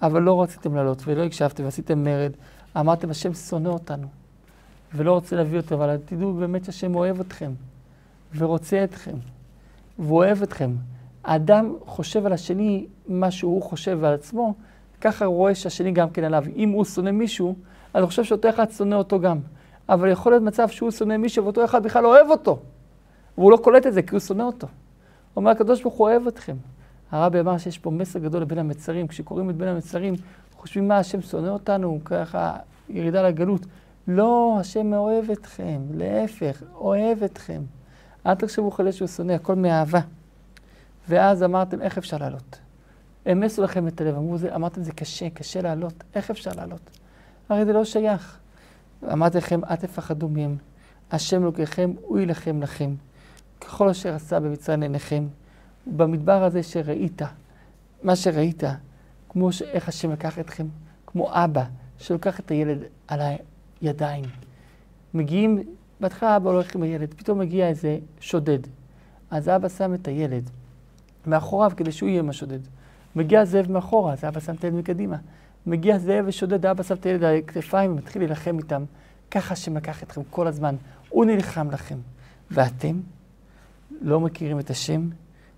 אבל 0.02 0.22
לא 0.22 0.42
רציתם 0.42 0.76
לעלות, 0.76 1.04
ולא 1.06 1.24
הקשבתם, 1.24 1.64
ועשיתם 1.64 2.04
מרד. 2.04 2.32
אמרתם, 2.80 3.10
השם 3.10 3.34
שונא 3.34 3.70
אותנו, 3.70 4.08
ולא 4.96 5.14
רוצה 5.14 5.36
להביא 5.36 5.60
אותו, 5.60 5.76
אבל 5.76 5.98
תדעו 6.06 6.34
באמת 6.34 6.66
שהשם 6.66 6.96
אוהב 6.96 7.20
אתכם. 7.20 7.52
ורוצה 8.36 8.84
אתכם, 8.84 9.16
ואוהב 10.00 10.42
אתכם. 10.42 10.72
האדם 11.24 11.74
חושב 11.86 12.26
על 12.26 12.34
השני 12.34 12.86
מה 13.08 13.32
שהוא 13.32 13.62
חושב 13.62 14.04
על 14.04 14.14
עצמו, 14.14 14.54
ככה 15.02 15.26
הוא 15.26 15.36
רואה 15.36 15.56
שהשני 15.56 15.92
גם 15.92 16.10
כן 16.10 16.24
עליו. 16.24 16.44
אם 16.56 16.70
הוא 16.70 16.86
שונא 16.86 17.12
מישהו, 17.12 17.56
אז 17.94 18.02
הוא 18.02 18.08
חושב 18.08 18.24
שאותו 18.24 18.50
אחד 18.50 18.72
שונא 18.72 18.96
אותו 18.96 19.20
גם. 19.20 19.40
אבל 19.90 20.10
יכול 20.10 20.32
להיות 20.32 20.44
מצב 20.44 20.68
שהוא 20.68 20.92
שונא 20.92 21.18
מישהו 21.18 21.44
ואותו 21.44 21.66
אחד 21.66 21.84
בכלל 21.84 22.06
אוהב 22.06 22.30
אותו. 22.30 22.60
והוא 23.38 23.52
לא 23.52 23.58
קולט 23.58 23.88
את 23.88 23.94
זה 23.94 24.02
כי 24.02 24.12
הוא 24.12 24.20
שונא 24.20 24.44
אותו. 24.44 24.68
הוא 24.68 25.42
אומר, 25.42 25.52
הקדוש 25.52 25.82
ברוך 25.82 25.96
הוא 25.96 26.10
אוהב 26.10 26.28
אתכם. 26.28 26.56
הרבי 27.12 27.40
אמר 27.40 27.58
שיש 27.58 27.78
פה 27.78 27.92
מסר 27.92 28.20
גדול 28.20 28.42
לבין 28.42 28.58
המצרים. 28.58 29.08
כשקוראים 29.08 29.50
את 29.50 29.56
בין 29.56 29.68
המצרים, 29.68 30.14
חושבים 30.58 30.88
מה, 30.88 30.98
השם 30.98 31.22
שונא 31.22 31.50
אותנו, 31.50 32.00
ככה 32.06 32.58
ירידה 32.90 33.22
לגלות. 33.22 33.66
לא, 34.08 34.58
השם 34.60 34.94
אוהב 34.94 35.32
אתכם, 35.32 35.82
להפך, 35.94 36.64
אוהב 36.76 37.24
אתכם. 37.24 37.62
אל 38.26 38.36
תחשבו 38.36 38.72
חלק 38.72 38.92
שהוא 38.92 39.08
שונא, 39.08 39.32
הכל 39.32 39.56
מאהבה. 39.56 40.00
ואז 41.10 41.44
אמרתם, 41.44 41.82
איך 41.82 41.98
אפשר 41.98 42.18
לעלות? 42.18 42.60
המסו 43.26 43.64
לכם 43.64 43.88
את 43.88 44.02
הלב, 44.02 44.16
אמרו, 44.16 44.38
זה, 44.38 44.56
אמרתם, 44.56 44.84
זה 44.84 44.92
קשה, 44.92 45.30
קשה 45.30 45.62
לעלות, 45.62 46.04
איך 46.16 46.30
אפשר 46.30 46.52
לעלות? 46.56 46.98
הרי 47.50 47.66
זה 47.66 47.74
לא 47.74 47.86
שייך. 47.86 48.40
אמרתי 49.12 49.38
לכם, 49.38 49.60
אל 49.70 49.76
תפחדו 49.76 50.30
מהם. 50.30 50.56
השם 51.12 51.44
אלוקיכם, 51.44 51.92
הוא 52.02 52.20
יילחם 52.20 52.62
לכם. 52.62 52.92
ככל 53.62 53.90
אשר 53.90 54.16
עשה 54.16 54.40
במצרים 54.40 54.82
עיניכם. 54.82 55.28
במדבר 55.88 56.44
הזה 56.44 56.64
שראית, 56.64 57.22
מה 58.04 58.16
שראית, 58.16 58.64
כמו 59.30 59.52
ש... 59.52 59.62
איך 59.62 59.90
השם 59.90 60.12
לקח 60.12 60.40
אתכם, 60.40 60.68
כמו 61.08 61.30
אבא 61.32 61.64
שלוקח 61.98 62.40
את 62.40 62.52
הילד 62.52 62.78
על 63.08 63.20
הידיים. 63.82 64.26
מגיעים, 65.14 65.64
בהתחלה 66.00 66.38
אבא 66.38 66.50
הולך 66.50 66.76
עם 66.76 66.84
הילד, 66.84 67.14
פתאום 67.14 67.40
מגיע 67.40 67.68
איזה 67.68 68.00
שודד. 68.20 68.60
אז 69.32 69.50
אבא 69.50 69.70
שם 69.70 69.94
את 69.94 70.08
הילד 70.08 70.50
מאחוריו 71.28 71.72
כדי 71.78 71.92
שהוא 71.92 72.10
יהיה 72.10 72.20
עם 72.20 72.30
השודד. 72.30 72.60
מגיע 73.16 73.46
זאב 73.46 73.72
מאחורה, 73.72 74.14
אז 74.14 74.24
אבא 74.24 74.40
שם 74.40 74.56
את 74.56 74.64
הילד 74.64 74.76
מקדימה. 74.76 75.18
מגיע 75.66 75.98
זאב 75.98 76.26
ושודד, 76.28 76.66
אבא 76.66 76.84
שם 76.84 76.96
את 76.96 77.06
הילד 77.06 77.24
על 77.24 77.36
הכתפיים 77.36 77.92
ומתחיל 77.92 78.22
להילחם 78.22 78.58
איתם. 78.58 78.84
ככה 79.32 79.54
השם 79.54 79.78
לקח 79.78 80.04
אתכם 80.04 80.22
כל 80.30 80.48
הזמן, 80.48 80.76
הוא 81.10 81.26
נלחם 81.26 81.72
לכם. 81.72 81.98
ואתם 82.52 83.00
לא 84.02 84.20
מכירים 84.20 84.60
את 84.60 84.70
השם, 84.70 85.10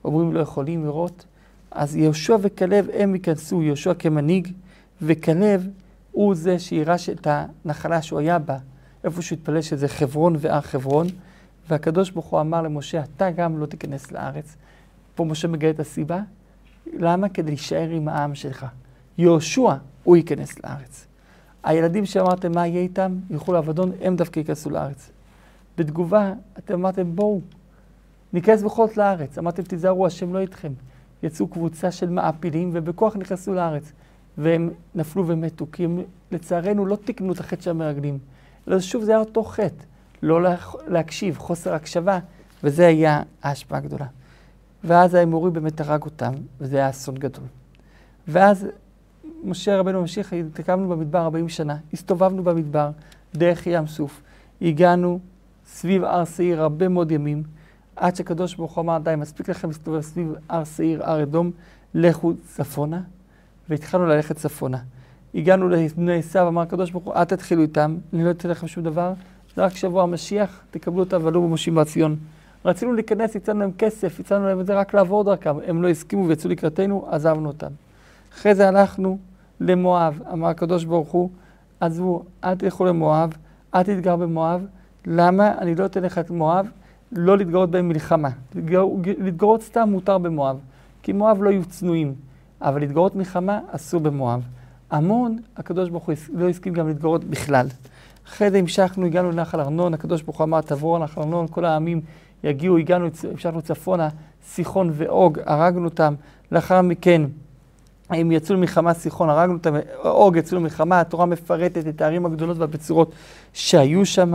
אומרים 0.05 0.33
לא 0.33 0.39
יכולים 0.39 0.85
לראות, 0.85 1.25
אז 1.71 1.95
יהושע 1.95 2.37
וכלב 2.41 2.87
הם 2.93 3.15
ייכנסו, 3.15 3.63
יהושע 3.63 3.93
כמנהיג, 3.93 4.53
וכלב 5.01 5.67
הוא 6.11 6.35
זה 6.35 6.59
שירש 6.59 7.09
את 7.09 7.27
הנחלה 7.31 8.01
שהוא 8.01 8.19
היה 8.19 8.39
בה, 8.39 8.57
איפה 9.03 9.21
שהוא 9.21 9.37
התפלל 9.37 9.61
שזה 9.61 9.87
חברון 9.87 10.35
והר 10.39 10.61
חברון, 10.61 11.07
והקדוש 11.69 12.11
ברוך 12.11 12.25
הוא 12.25 12.41
אמר 12.41 12.61
למשה, 12.61 13.03
אתה 13.03 13.31
גם 13.31 13.57
לא 13.57 13.65
תיכנס 13.65 14.11
לארץ. 14.11 14.55
פה 15.15 15.25
משה 15.25 15.47
מגלה 15.47 15.69
את 15.69 15.79
הסיבה, 15.79 16.21
למה? 16.93 17.29
כדי 17.29 17.51
להישאר 17.51 17.89
עם 17.89 18.07
העם 18.07 18.35
שלך. 18.35 18.65
יהושע, 19.17 19.73
הוא 20.03 20.17
ייכנס 20.17 20.63
לארץ. 20.63 21.07
הילדים 21.63 22.05
שאמרתם 22.05 22.51
מה 22.51 22.67
יהיה 22.67 22.81
איתם, 22.81 23.15
ילכו 23.29 23.53
לאבדון, 23.53 23.91
הם 24.01 24.15
דווקא 24.15 24.39
ייכנסו 24.39 24.69
לארץ. 24.69 25.11
בתגובה, 25.77 26.33
אתם 26.57 26.73
אמרתם, 26.73 27.15
בואו, 27.15 27.41
ניכנס 28.33 28.63
בכל 28.63 28.87
זאת 28.87 28.97
לארץ. 28.97 29.37
אמרתם, 29.37 29.63
תיזהרו, 29.63 30.05
השם 30.05 30.33
לא 30.33 30.39
איתכם. 30.39 30.73
יצאו 31.23 31.47
קבוצה 31.47 31.91
של 31.91 32.09
מעפילים, 32.09 32.69
ובכוח 32.73 33.15
נכנסו 33.15 33.53
לארץ. 33.53 33.91
והם 34.37 34.69
נפלו 34.95 35.27
ומתו, 35.27 35.65
כי 35.71 35.83
הם 35.83 35.99
לצערנו 36.31 36.85
לא 36.85 36.95
תיקנו 36.95 37.33
את 37.33 37.39
החטא 37.39 37.61
של 37.61 37.69
המרגלים. 37.69 38.17
אלא 38.67 38.79
שוב, 38.79 39.03
זה 39.03 39.11
היה 39.11 39.19
אותו 39.19 39.43
חטא. 39.43 39.83
לא 40.23 40.39
להקשיב, 40.87 41.37
חוסר 41.37 41.73
הקשבה, 41.73 42.19
וזה 42.63 42.87
היה 42.87 43.21
ההשפעה 43.43 43.77
הגדולה. 43.77 44.05
ואז 44.83 45.13
האמורי 45.13 45.51
באמת 45.51 45.81
הרג 45.81 46.03
אותם, 46.03 46.33
וזה 46.61 46.77
היה 46.77 46.89
אסון 46.89 47.15
גדול. 47.15 47.45
ואז 48.27 48.67
משה 49.43 49.79
רבנו 49.79 50.01
ממשיך, 50.01 50.33
התקמנו 50.33 50.89
במדבר 50.89 51.19
40 51.19 51.49
שנה, 51.49 51.77
הסתובבנו 51.93 52.43
במדבר 52.43 52.89
דרך 53.35 53.67
ים 53.67 53.87
סוף, 53.87 54.21
הגענו 54.61 55.19
סביב 55.65 56.03
הר 56.03 56.25
שעיר 56.25 56.61
הרבה 56.61 56.87
מאוד 56.87 57.11
ימים, 57.11 57.43
עד 57.95 58.15
שקדוש 58.15 58.55
ברוך 58.55 58.75
הוא 58.75 58.81
אמר, 58.81 58.97
די, 58.97 59.13
מספיק 59.17 59.49
לכם 59.49 59.67
להסתובב 59.67 60.01
סביב 60.01 60.33
הר 60.49 60.63
שעיר, 60.63 61.03
הר 61.03 61.23
אדום, 61.23 61.51
לכו 61.93 62.33
צפונה, 62.45 63.01
והתחלנו 63.69 64.05
ללכת 64.05 64.35
צפונה. 64.35 64.77
הגענו 65.35 65.69
לבני 65.69 66.17
עשיו, 66.17 66.47
אמר 66.47 66.61
הקדוש 66.61 66.91
ברוך 66.91 67.03
הוא, 67.03 67.13
אל 67.13 67.23
תתחילו 67.23 67.61
איתם, 67.61 67.97
אני 68.13 68.23
לא 68.23 68.31
אתן 68.31 68.49
לכם 68.49 68.67
שום 68.67 68.83
דבר, 68.83 69.13
זה 69.55 69.65
רק 69.65 69.75
שבוע 69.75 70.03
המשיח, 70.03 70.61
תקבלו 70.71 70.99
אותם 70.99 71.19
ועלו 71.23 71.41
במושים 71.41 71.75
מהציון. 71.75 72.15
רצינו 72.65 72.93
להיכנס, 72.93 73.35
הצענו 73.35 73.59
להם 73.59 73.71
כסף, 73.77 74.19
הצענו 74.19 74.45
להם 74.45 74.59
את 74.59 74.65
זה 74.65 74.73
רק 74.73 74.93
לעבור 74.93 75.23
דרכם, 75.23 75.55
הם 75.67 75.83
לא 75.83 75.87
הסכימו 75.87 76.27
ויצאו 76.27 76.49
לקראתנו, 76.49 77.05
עזבנו 77.09 77.47
אותם. 77.47 77.71
אחרי 78.33 78.55
זה 78.55 78.67
הלכנו 78.67 79.17
למואב, 79.59 80.19
אמר 80.33 80.47
הקדוש 80.47 80.85
ברוך 80.85 81.11
הוא, 81.11 81.29
עזבו, 81.79 82.23
אל 82.43 82.55
תלכו 82.55 82.85
למואב, 82.85 83.33
אל 83.75 83.83
תתגר 83.83 84.15
במואב, 84.15 84.65
למה 85.05 85.57
אני 85.57 85.75
לא 85.75 85.85
אתן 85.85 86.03
לך 86.03 86.17
את 86.17 86.29
מואב? 86.29 86.67
לא 87.15 87.37
להתגרות 87.37 87.71
בהם 87.71 87.87
מלחמה. 87.87 88.29
להתגרות 89.17 89.61
סתם 89.61 89.89
מותר 89.91 90.17
במואב, 90.17 90.57
כי 91.03 91.13
מואב 91.13 91.43
לא 91.43 91.49
יהיו 91.49 91.65
צנועים, 91.65 92.13
אבל 92.61 92.79
להתגרות 92.79 93.15
מלחמה 93.15 93.59
אסור 93.71 94.01
במואב. 94.01 94.41
עמון, 94.91 95.37
הקדוש 95.57 95.89
ברוך 95.89 96.05
הוא 96.05 96.15
לא 96.33 96.49
הסכים 96.49 96.73
גם 96.73 96.87
להתגרות 96.87 97.23
בכלל. 97.23 97.67
אחרי 98.27 98.51
זה 98.51 98.57
המשכנו, 98.57 99.05
הגענו 99.05 99.31
לנחל 99.31 99.59
ארנון, 99.59 99.93
הקדוש 99.93 100.21
ברוך 100.21 100.37
הוא 100.37 100.43
אמר, 100.43 100.61
תבואו 100.61 100.99
לנחל 100.99 101.21
ארנון, 101.21 101.47
כל 101.47 101.65
העמים 101.65 102.01
יגיעו, 102.43 102.77
הגענו, 102.77 103.07
המשכנו 103.31 103.61
צפונה, 103.61 104.09
סיחון 104.47 104.91
ואוג, 104.93 105.39
הרגנו 105.45 105.85
אותם. 105.85 106.13
לאחר 106.51 106.81
מכן, 106.81 107.21
הם 108.09 108.31
יצאו 108.31 108.55
למלחמה 108.55 108.93
סיחון, 108.93 109.29
הרגנו 109.29 109.53
אותם, 109.53 109.75
אוג 110.03 110.35
יצאו 110.35 110.57
למלחמה, 110.57 110.99
התורה 110.99 111.25
מפרטת 111.25 111.87
את 111.87 112.01
הערים 112.01 112.25
הגדולות 112.25 112.57
והבצורות 112.57 113.11
שהיו 113.53 114.05
שם, 114.05 114.33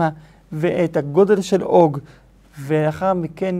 ואת 0.51 0.97
הגודל 0.97 1.41
של 1.41 1.63
אוג, 1.63 1.99
ולאחר 2.59 3.13
מכן, 3.13 3.55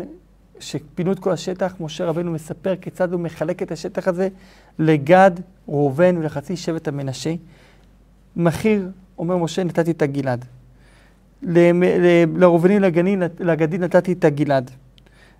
שפינו 0.60 1.12
את 1.12 1.20
כל 1.20 1.32
השטח, 1.32 1.74
משה 1.80 2.06
רבנו 2.06 2.32
מספר 2.32 2.76
כיצד 2.76 3.14
הוא 3.14 3.22
מחלק 3.22 3.64
את 3.64 3.72
השטח 3.72 4.08
הזה 4.08 4.28
לגד, 4.80 5.32
ראובן 5.68 6.18
ולחצי 6.18 6.58
שבט 6.58 6.88
המנשה. 6.88 7.34
מחיר, 8.36 8.90
אומר 9.18 9.38
משה, 9.38 9.64
נתתי 9.64 9.92
את 9.92 10.02
הגלעד. 10.02 10.46
לראובני 12.36 12.80
לגדי 13.40 13.78
נתתי 13.78 14.14
את 14.14 14.26
הגלעד. 14.26 14.72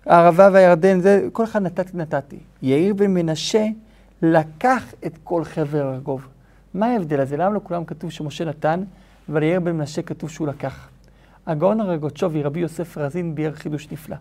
הערבה 0.06 0.48
והירדן, 0.52 1.00
זה, 1.00 1.28
כל 1.32 1.44
אחד 1.44 1.62
נתתי, 1.62 1.96
נתתי. 1.96 2.38
יאיר 2.62 2.94
בן 2.94 3.14
מנשה 3.14 3.66
לקח 4.22 4.94
את 5.06 5.18
כל 5.24 5.44
חבר 5.44 5.94
ארגוב. 5.94 6.26
מה 6.74 6.86
ההבדל 6.86 7.20
הזה? 7.20 7.36
למה 7.36 7.54
לא 7.54 7.60
כולם 7.62 7.84
כתוב 7.84 8.10
שמשה 8.10 8.44
נתן, 8.44 8.82
אבל 9.28 9.42
יאיר 9.42 9.60
בן 9.60 9.72
מנשה 9.72 10.02
כתוב 10.02 10.30
שהוא 10.30 10.48
לקח? 10.48 10.88
הגאון 11.50 11.80
הרגוצ'ובי, 11.80 12.42
רבי 12.42 12.60
יוסף 12.60 12.98
רזין, 12.98 13.34
ביאר 13.34 13.52
חידוש 13.52 13.88
נפלא. 13.92 14.16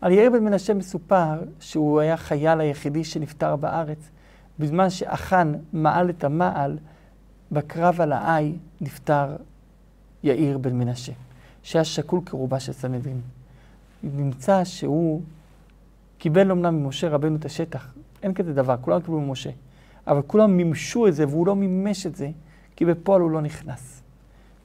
על 0.00 0.12
יאיר 0.12 0.30
בן 0.30 0.44
מנשה 0.44 0.74
מסופר 0.74 1.42
שהוא 1.60 2.00
היה 2.00 2.16
חייל 2.16 2.60
היחידי 2.60 3.04
שנפטר 3.04 3.56
בארץ. 3.56 4.10
בזמן 4.58 4.90
שאחן 4.90 5.52
מעל 5.72 6.10
את 6.10 6.24
המעל, 6.24 6.78
בקרב 7.52 8.00
על 8.00 8.12
האי 8.12 8.52
נפטר 8.80 9.36
יאיר 10.22 10.58
בן 10.58 10.78
מנשה, 10.78 11.12
שהיה 11.62 11.84
שקול 11.84 12.20
כרובה 12.26 12.60
של 12.60 12.72
סנהדרין. 12.72 13.20
נמצא 14.02 14.64
שהוא 14.64 15.22
קיבל 16.18 16.50
אמנם 16.50 16.82
ממשה 16.82 17.08
רבנו 17.08 17.36
את 17.36 17.44
השטח, 17.44 17.94
אין 18.22 18.34
כזה 18.34 18.54
דבר, 18.54 18.76
כולם 18.80 19.00
קיבלו 19.00 19.20
ממשה, 19.20 19.50
אבל 20.06 20.22
כולם 20.26 20.56
מימשו 20.56 21.06
את 21.06 21.14
זה 21.14 21.28
והוא 21.28 21.46
לא 21.46 21.56
מימש 21.56 22.06
את 22.06 22.16
זה, 22.16 22.30
כי 22.76 22.84
בפועל 22.84 23.20
הוא 23.20 23.30
לא 23.30 23.40
נכנס. 23.40 23.99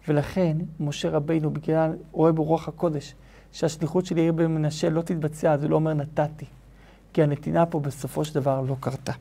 ולכן 0.07 0.57
משה 0.79 1.09
רבינו, 1.09 1.51
בגלל, 1.51 1.91
רואה 2.11 2.31
ברוח 2.31 2.67
הקודש, 2.67 3.15
שהשליחות 3.51 4.05
של 4.05 4.17
יאיר 4.17 4.31
בן 4.31 4.45
מנשה 4.45 4.89
לא 4.89 5.01
תתבצע, 5.01 5.53
אז 5.53 5.63
הוא 5.63 5.71
לא 5.71 5.75
אומר 5.75 5.93
נתתי. 5.93 6.45
כי 7.13 7.23
הנתינה 7.23 7.65
פה 7.65 7.79
בסופו 7.79 8.25
של 8.25 8.35
דבר 8.35 8.61
לא 8.61 8.75
קרתה. 8.79 9.13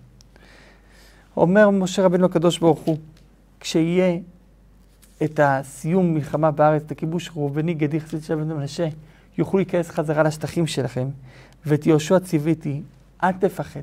אומר 1.37 1.71
משה 1.71 2.05
רבינו 2.05 2.27
הקדוש 2.27 2.59
ברוך 2.59 2.81
הוא, 2.81 2.97
כשיהיה 3.61 4.19
את 5.23 5.41
הסיום 5.43 6.15
מלחמה 6.15 6.51
בארץ, 6.51 6.83
את 6.87 6.91
הכיבוש 6.91 7.31
ראובני, 7.37 7.75
גדי, 7.75 8.01
חסיד 8.01 8.23
של 8.23 8.35
בן 8.35 8.53
מנשה, 8.53 8.89
יוכלו 9.39 9.59
להיכנס 9.59 9.91
חזרה 9.91 10.23
לשטחים 10.23 10.67
שלכם, 10.67 11.09
ואת 11.67 11.87
יהושע 11.87 12.19
ציוויתי, 12.19 12.83
אל 13.23 13.33
תפחד. 13.33 13.81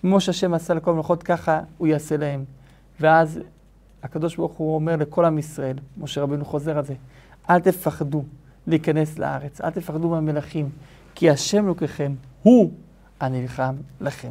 כמו 0.00 0.20
שהשם 0.20 0.54
עשה 0.54 0.74
לכל 0.74 0.94
מלאכות, 0.94 1.22
ככה 1.22 1.60
הוא 1.78 1.88
יעשה 1.88 2.16
להם. 2.16 2.44
ואז 3.00 3.40
הקדוש 4.02 4.36
ברוך 4.36 4.52
הוא 4.52 4.74
אומר 4.74 4.96
לכל 4.96 5.24
עם 5.24 5.38
ישראל, 5.38 5.76
משה 5.98 6.22
רבינו 6.22 6.44
חוזר 6.44 6.78
על 6.78 6.84
זה, 6.84 6.94
אל 7.50 7.60
תפחדו 7.60 8.24
להיכנס 8.66 9.18
לארץ, 9.18 9.60
אל 9.60 9.70
תפחדו 9.70 10.08
מהמלכים, 10.08 10.68
כי 11.14 11.30
השם 11.30 11.66
לוקחם, 11.66 12.14
הוא 12.42 12.70
הנלחם 13.20 13.74
לכם. 14.00 14.30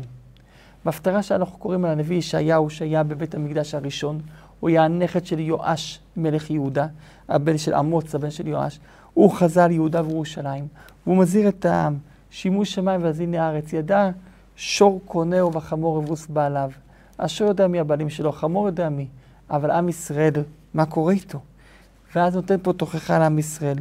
בהפטרה 0.85 1.23
שאנחנו 1.23 1.57
קוראים 1.57 1.85
על 1.85 1.91
הנביא 1.91 2.17
ישעיהו, 2.17 2.69
שהיה 2.69 3.03
בבית 3.03 3.35
המקדש 3.35 3.75
הראשון, 3.75 4.21
הוא 4.59 4.69
היה 4.69 4.83
הנכד 4.83 5.25
של 5.25 5.39
יואש, 5.39 5.99
מלך 6.17 6.49
יהודה, 6.49 6.87
הבן 7.29 7.57
של 7.57 7.75
אמוץ, 7.75 8.15
הבן 8.15 8.31
של 8.31 8.47
יואש. 8.47 8.79
הוא 9.13 9.31
חזה 9.31 9.63
על 9.63 9.71
יהודה 9.71 10.05
וירושלים, 10.05 10.67
והוא 11.05 11.17
מזהיר 11.17 11.49
את 11.49 11.65
העם, 11.65 11.97
שימוש 12.29 12.73
שמיים 12.73 13.03
ואזיני 13.03 13.37
הארץ, 13.37 13.73
ידע 13.73 14.09
שור 14.55 15.01
קונהו 15.05 15.53
וחמור 15.53 15.99
אבוס 15.99 16.27
בעליו. 16.27 16.71
השור 17.19 17.47
יודע 17.47 17.67
מי 17.67 17.79
הבעלים 17.79 18.09
שלו, 18.09 18.31
חמור 18.31 18.65
יודע 18.65 18.89
מי. 18.89 19.07
אבל 19.51 19.71
עם 19.71 19.89
ישראל, 19.89 20.33
מה 20.73 20.85
קורה 20.85 21.13
איתו? 21.13 21.39
ואז 22.15 22.35
נותן 22.35 22.55
פה 22.61 22.73
תוכחה 22.73 23.19
לעם 23.19 23.39
ישראל. 23.39 23.77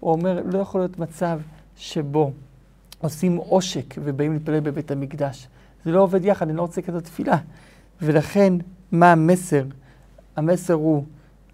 הוא 0.00 0.12
אומר, 0.12 0.42
לא 0.44 0.58
יכול 0.58 0.80
להיות 0.80 0.98
מצב 0.98 1.40
שבו 1.76 2.32
עושים 2.98 3.36
עושק 3.36 3.94
ובאים 4.04 4.32
להתפלל 4.32 4.60
בבית 4.60 4.90
המקדש. 4.90 5.48
זה 5.84 5.90
לא 5.90 6.02
עובד 6.02 6.24
יחד, 6.24 6.48
אני 6.48 6.56
לא 6.56 6.62
רוצה 6.62 6.82
כזאת 6.82 7.04
תפילה. 7.04 7.36
ולכן, 8.02 8.52
מה 8.92 9.12
המסר? 9.12 9.64
המסר 10.36 10.74
הוא, 10.74 11.04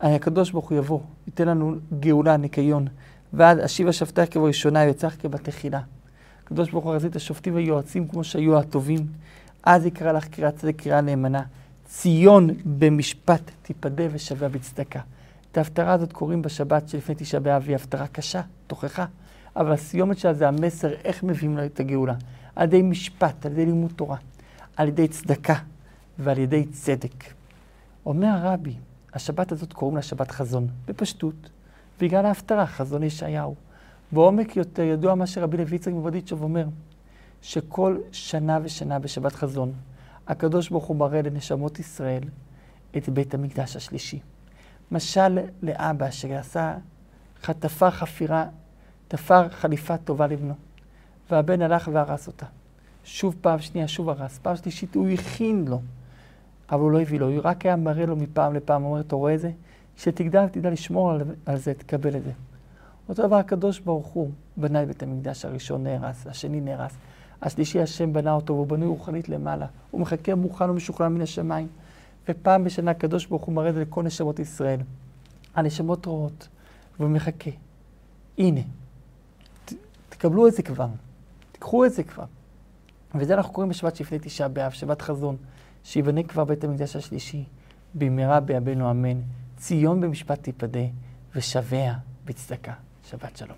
הקדוש 0.00 0.50
ברוך 0.50 0.70
הוא 0.70 0.78
יבוא, 0.78 1.00
ייתן 1.26 1.48
לנו 1.48 1.74
גאולה, 2.00 2.36
ניקיון, 2.36 2.86
ועד 3.32 3.58
אשיבה 3.58 3.92
שבתך 3.92 4.24
כבראשונה, 4.30 4.84
יוצאך 4.84 5.16
כבתחילה. 5.22 5.80
הקדוש 6.44 6.70
ברוך 6.70 6.84
הוא 6.84 6.94
רזית 6.94 7.16
השופטים 7.16 7.54
והיועצים 7.54 8.08
כמו 8.08 8.24
שהיו 8.24 8.58
הטובים, 8.58 9.06
אז 9.62 9.86
יקרא 9.86 10.12
לך 10.12 10.28
קריאת 10.28 10.56
צדק, 10.56 10.74
קריאה 10.76 11.00
נאמנה. 11.00 11.42
ציון 11.88 12.50
במשפט 12.64 13.50
תיפדה 13.62 14.04
ושווה 14.12 14.48
בצדקה. 14.48 15.00
את 15.52 15.58
ההפטרה 15.58 15.92
הזאת 15.92 16.12
קוראים 16.12 16.42
בשבת 16.42 16.88
שלפני 16.88 17.14
תשעה 17.18 17.40
באב, 17.40 17.64
היא 17.66 17.76
הפטרה 17.76 18.06
קשה, 18.06 18.40
תוכחה, 18.66 19.06
אבל 19.56 19.72
הסיומת 19.72 20.18
שלה 20.18 20.34
זה 20.34 20.48
המסר 20.48 20.90
איך 21.04 21.22
מביאים 21.22 21.58
את 21.66 21.80
הגאולה. 21.80 22.14
על 22.56 22.64
ידי 22.64 22.82
משפט, 22.82 23.46
על 23.46 23.52
ידי 23.52 23.66
לימוד 23.66 23.92
תורה, 23.96 24.16
על 24.76 24.88
ידי 24.88 25.08
צדקה 25.08 25.54
ועל 26.18 26.38
ידי 26.38 26.64
צדק. 26.64 27.24
אומר 28.06 28.28
הרבי, 28.28 28.74
השבת 29.14 29.52
הזאת 29.52 29.72
קוראים 29.72 29.96
לה 29.96 30.02
שבת 30.02 30.30
חזון, 30.30 30.66
בפשטות, 30.86 31.50
בגלל 32.00 32.26
ההפטרה, 32.26 32.66
חזון 32.66 33.02
ישעיהו. 33.02 33.54
בעומק 34.12 34.56
יותר 34.56 34.82
ידוע 34.82 35.14
מה 35.14 35.26
שרבי 35.26 35.56
לוי 35.56 35.76
יצחק 35.76 35.92
מבודיצ'וב 35.92 36.42
אומר, 36.42 36.66
שכל 37.42 37.98
שנה 38.12 38.58
ושנה 38.62 38.98
בשבת 38.98 39.32
חזון, 39.32 39.72
הקדוש 40.28 40.68
ברוך 40.68 40.84
הוא 40.84 40.96
מראה 40.96 41.22
לנשמות 41.22 41.78
ישראל 41.78 42.22
את 42.96 43.08
בית 43.08 43.34
המקדש 43.34 43.76
השלישי. 43.76 44.20
משל 44.92 45.38
לאבא 45.62 46.10
שעשה, 46.10 46.76
תפר 47.40 47.90
חפירה, 47.90 48.46
תפר 49.08 49.48
חליפה 49.48 49.96
טובה 49.96 50.26
לבנו, 50.26 50.54
והבן 51.30 51.62
הלך 51.62 51.90
והרס 51.92 52.26
אותה. 52.26 52.46
שוב 53.04 53.36
פעם 53.40 53.58
שנייה, 53.58 53.88
שוב 53.88 54.08
הרס. 54.08 54.38
פעם 54.38 54.56
שלישית 54.56 54.94
הוא 54.94 55.08
הכין 55.08 55.64
לו, 55.68 55.80
אבל 56.70 56.80
הוא 56.80 56.90
לא 56.90 57.00
הביא 57.00 57.20
לו, 57.20 57.28
הוא 57.28 57.40
רק 57.44 57.66
היה 57.66 57.76
מראה 57.76 58.06
לו 58.06 58.16
מפעם 58.16 58.54
לפעם, 58.54 58.82
הוא 58.82 58.90
אומר, 58.90 59.00
אתה 59.00 59.16
רואה 59.16 59.34
את 59.34 59.40
זה? 59.40 59.50
כשתגדל, 59.96 60.48
תדע 60.48 60.70
לשמור 60.70 61.10
על, 61.10 61.22
על 61.46 61.56
זה, 61.56 61.74
תקבל 61.74 62.16
את 62.16 62.24
זה. 62.24 62.32
אותו 63.08 63.22
דבר 63.26 63.36
הקדוש 63.36 63.80
ברוך 63.80 64.06
הוא 64.06 64.30
בנה 64.56 64.82
את 64.82 64.86
בית 64.86 65.02
המקדש 65.02 65.44
הראשון 65.44 65.84
נהרס, 65.84 66.26
השני 66.26 66.60
נהרס, 66.60 66.92
השלישי 67.42 67.80
השם 67.80 68.12
בנה 68.12 68.32
אותו 68.32 68.54
והוא 68.54 68.66
בנוי 68.66 68.88
רוחנית 68.88 69.28
למעלה. 69.28 69.66
הוא 69.90 70.00
מחכה 70.00 70.34
מוכן 70.34 70.70
ומשוכלל 70.70 71.08
מן 71.08 71.20
השמיים. 71.20 71.68
ופעם 72.28 72.64
בשנה 72.64 72.90
הקדוש 72.90 73.26
ברוך 73.26 73.44
הוא 73.44 73.54
מראה 73.54 73.68
את 73.68 73.74
זה 73.74 73.80
לכל 73.80 74.02
נשמות 74.02 74.38
ישראל. 74.38 74.80
הנשמות 75.54 76.06
רואות, 76.06 76.48
והוא 76.98 77.10
מחכה. 77.10 77.50
הנה, 78.38 78.60
ת, 79.64 79.72
תקבלו 80.08 80.48
את 80.48 80.52
זה 80.52 80.62
כבר, 80.62 80.88
תיקחו 81.52 81.84
את 81.84 81.92
זה 81.92 82.02
כבר. 82.02 82.24
וזה 83.14 83.34
אנחנו 83.34 83.52
קוראים 83.52 83.70
בשבת 83.70 83.96
שלפני 83.96 84.18
תשעה 84.18 84.48
באב, 84.48 84.72
שבת 84.72 85.02
חזון, 85.02 85.36
שיבנה 85.84 86.22
כבר 86.22 86.44
בית 86.44 86.64
המקדש 86.64 86.96
השלישי, 86.96 87.44
במהרה 87.94 88.40
בימינו 88.40 88.90
אמן. 88.90 89.20
ציון 89.56 90.00
במשפט 90.00 90.42
תיפדה, 90.42 90.84
ושביה 91.36 91.94
בצדקה. 92.24 92.72
שבת 93.10 93.36
שלום. 93.36 93.56